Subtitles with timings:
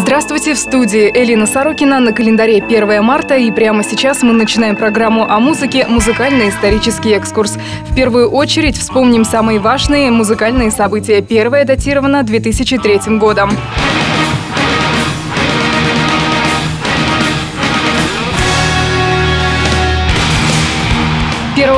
[0.00, 5.28] Здравствуйте, в студии Элина Сорокина на календаре 1 марта и прямо сейчас мы начинаем программу
[5.28, 7.58] о музыке «Музыкальный-исторический экскурс».
[7.90, 11.20] В первую очередь вспомним самые важные музыкальные события.
[11.20, 13.50] Первое датировано 2003 годом.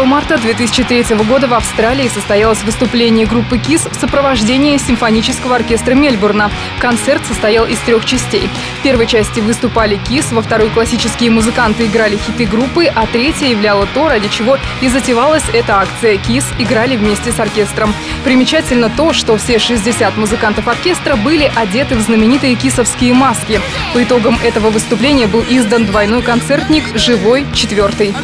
[0.01, 6.51] 1 марта 2003 года в Австралии состоялось выступление группы КИС в сопровождении симфонического оркестра Мельбурна.
[6.79, 8.49] Концерт состоял из трех частей.
[8.79, 13.87] В первой части выступали КИС, во второй классические музыканты играли хиты группы, а третья являла
[13.93, 16.17] то, ради чего и затевалась эта акция.
[16.17, 17.93] КИС играли вместе с оркестром.
[18.25, 23.61] Примечательно то, что все 60 музыкантов оркестра были одеты в знаменитые кисовские маски.
[23.93, 28.15] По итогам этого выступления был издан двойной концертник «Живой четвертый».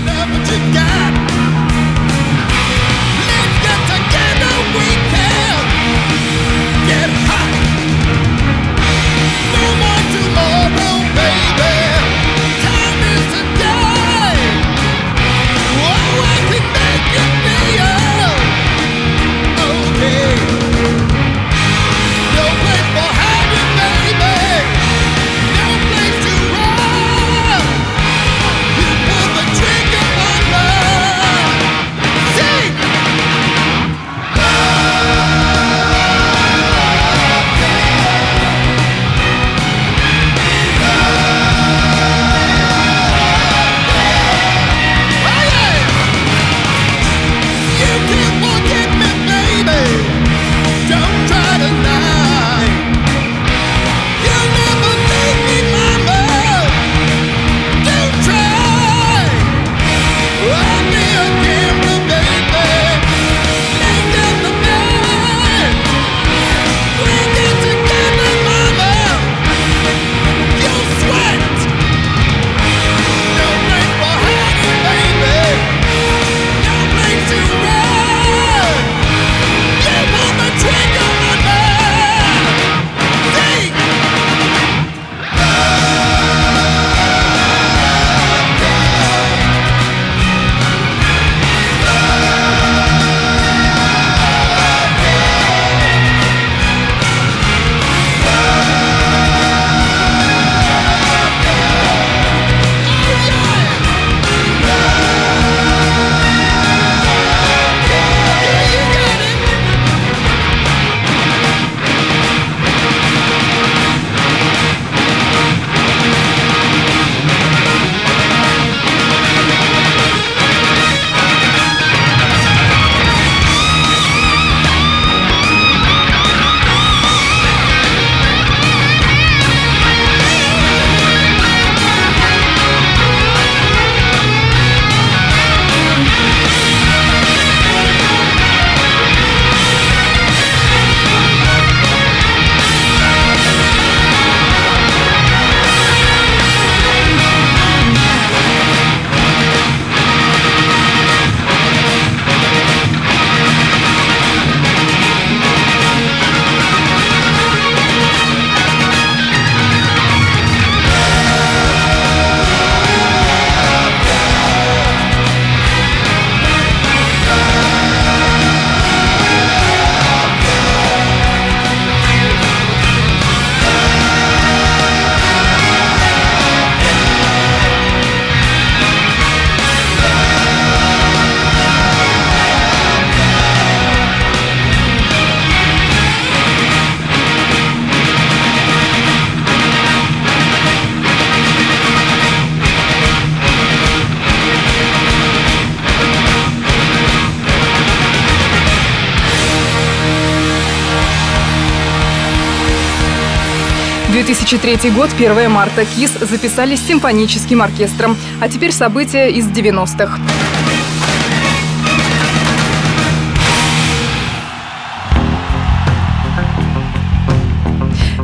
[204.26, 205.84] «2003 год, 1 марта.
[205.84, 208.16] КИС записались с симфоническим оркестром.
[208.40, 210.18] А теперь события из 90-х.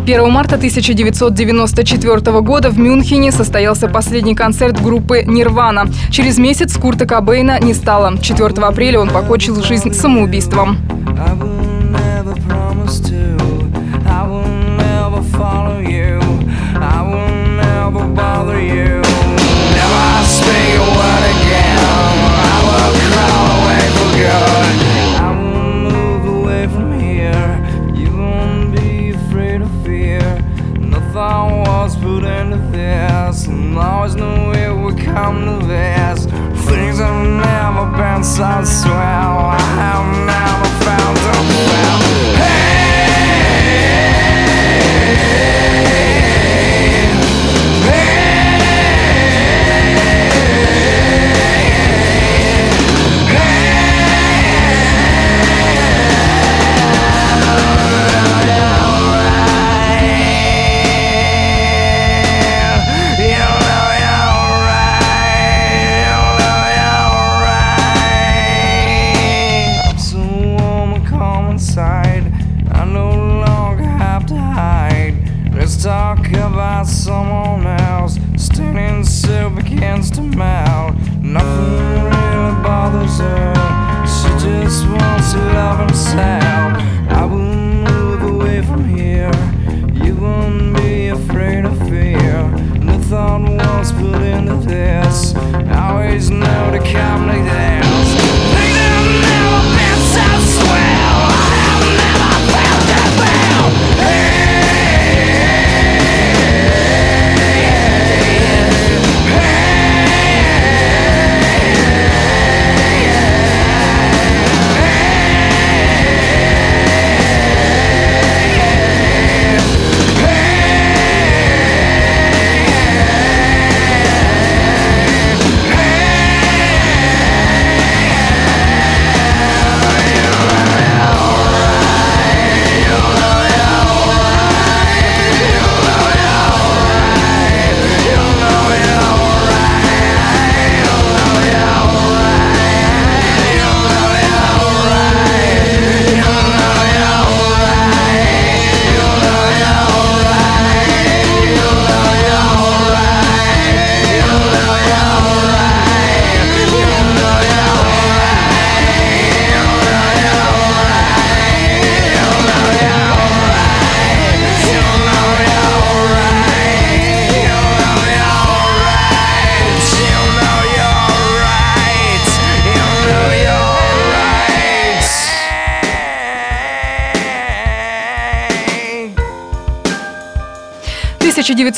[0.04, 5.86] 1 марта 1994 года в Мюнхене состоялся последний концерт группы «Нирвана».
[6.10, 8.18] Через месяц Курта Кобейна не стало.
[8.18, 10.78] 4 апреля он покончил жизнь самоубийством.
[12.84, 13.21] I
[15.22, 16.18] follow you.
[16.74, 19.00] I will never bother you.
[19.78, 21.78] Never speak a word again.
[22.50, 24.74] I will crawl away for good.
[25.20, 27.50] I will move away from here.
[27.94, 30.22] You won't be afraid of fear.
[30.78, 33.46] Nothing was put into this.
[33.46, 36.26] And always knew it would come to this.
[36.66, 39.81] Things have never been so swell.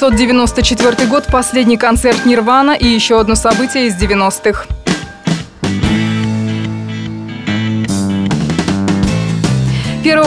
[0.05, 4.67] 1994 год, последний концерт Нирвана и еще одно событие из 90-х.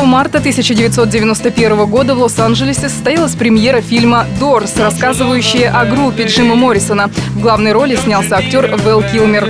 [0.08, 7.10] марта 1991 года в Лос-Анджелесе состоялась премьера фильма «Дорс», рассказывающая о группе Джима Моррисона.
[7.36, 9.46] В главной роли снялся актер Вэл Килмер.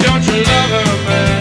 [0.00, 1.35] Don't you love her, man?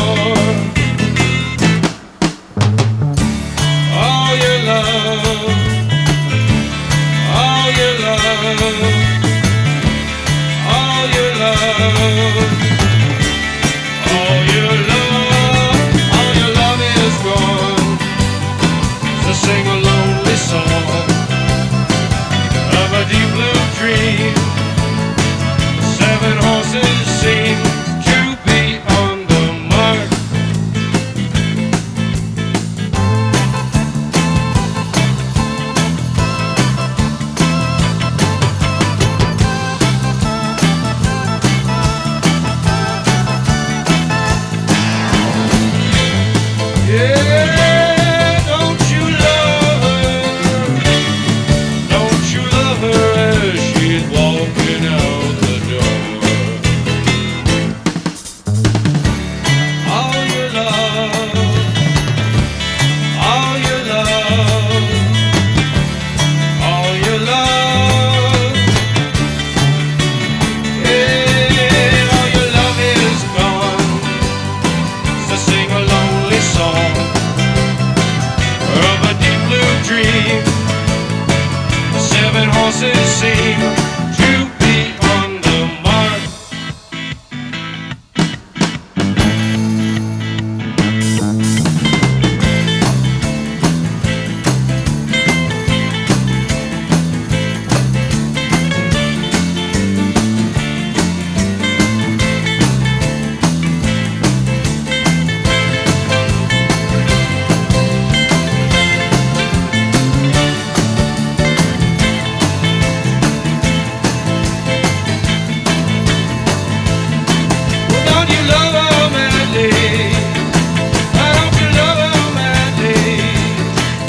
[0.00, 0.37] Oh.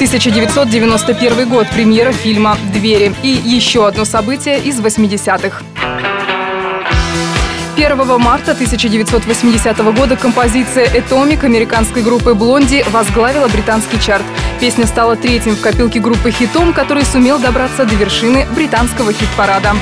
[0.10, 3.14] 1991 год, премьера фильма «Двери».
[3.22, 5.62] И еще одно событие из 80-х.
[7.78, 14.26] 1 марта 1980 года композиция «Этомик» американской группы «Блонди» возглавила британский чарт.
[14.60, 19.76] Песня стала третьим в копилке группы хитом, который сумел добраться до вершины британского хит-парада.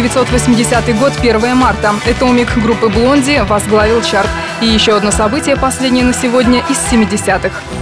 [0.00, 1.94] 1980 год, 1 марта.
[2.06, 4.30] Этомик группы «Блонди» возглавил чарт.
[4.62, 7.79] И еще одно событие, последнее на сегодня, из 70-х.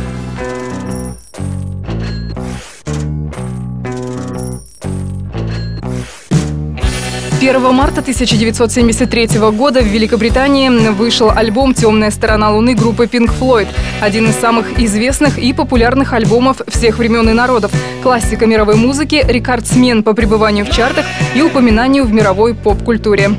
[7.41, 13.69] 1 марта 1973 года в Великобритании вышел альбом «Темная сторона Луны» группы Pink Floyd.
[14.01, 17.71] Один из самых известных и популярных альбомов всех времен и народов.
[18.03, 23.31] Классика мировой музыки, рекордсмен по пребыванию в чартах и упоминанию в мировой поп-культуре.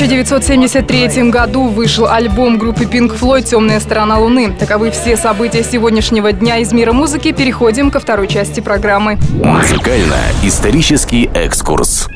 [0.00, 4.50] 1973 году вышел альбом группы Pink Floyd «Темная сторона Луны».
[4.50, 7.32] Таковы все события сегодняшнего дня из мира музыки.
[7.32, 9.18] Переходим ко второй части программы.
[9.44, 12.08] Музыкально-исторический экскурс.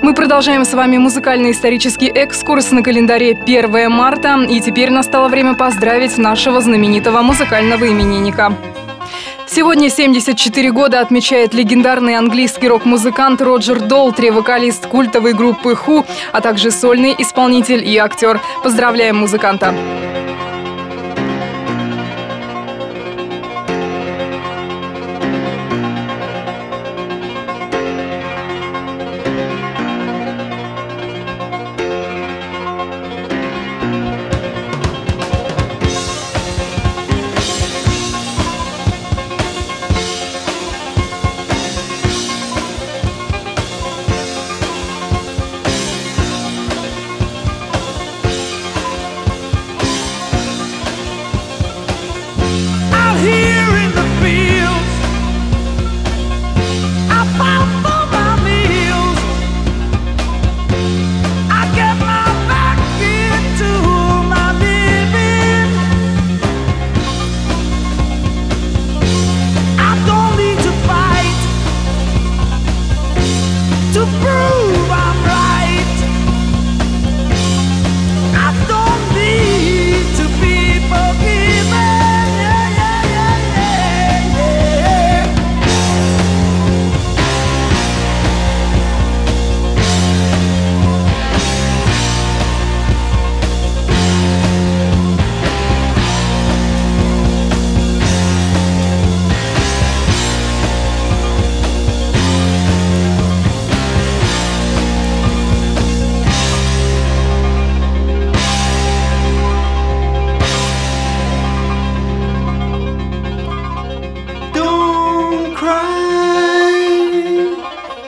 [0.00, 4.38] Мы продолжаем с вами музыкально-исторический экскурс на календаре 1 марта.
[4.48, 8.52] И теперь настало время поздравить нашего знаменитого музыкального именинника.
[9.54, 16.72] Сегодня 74 года отмечает легендарный английский рок-музыкант Роджер Долтри, вокалист культовой группы Ху, а также
[16.72, 18.40] сольный исполнитель и актер.
[18.64, 19.72] Поздравляем музыканта!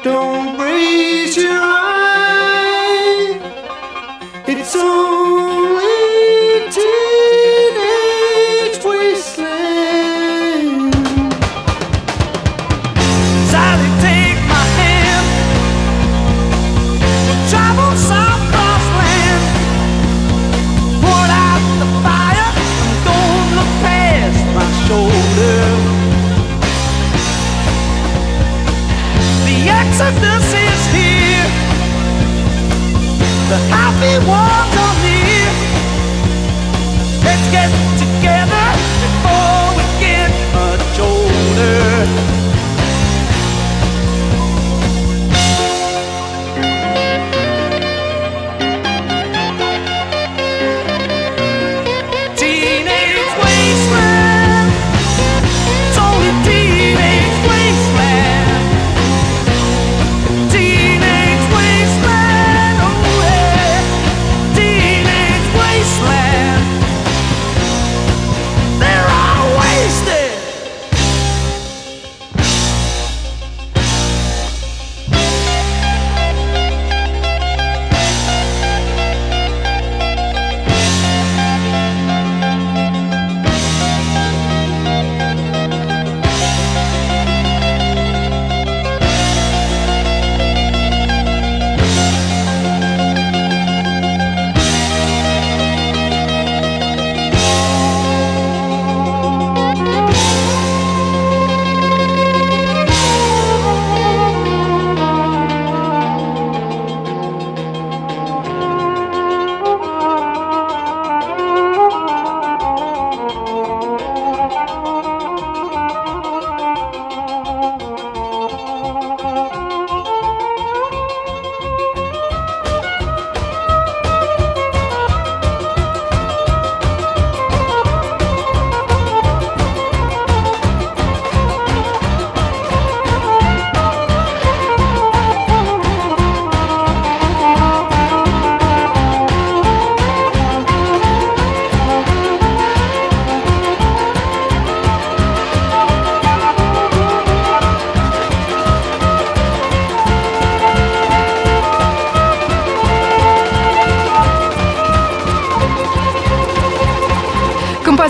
[0.06, 0.35] Don't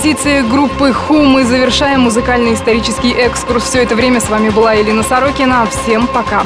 [0.06, 3.64] композиции группы Ху мы завершаем музыкальный исторический экскурс.
[3.64, 5.66] Все это время с вами была Елена Сорокина.
[5.66, 6.44] Всем пока.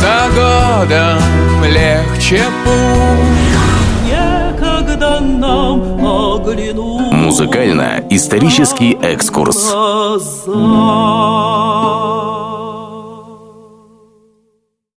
[0.00, 2.42] За годом легче.
[4.06, 7.12] Некогда нам оглянуть.
[7.12, 9.70] Музыкально-исторический экскурс.
[10.46, 12.19] Глаза.